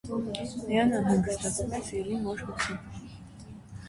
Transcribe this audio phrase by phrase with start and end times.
[0.69, 3.13] Նրան անհանգստացնում է սիրելի մոր հոգին։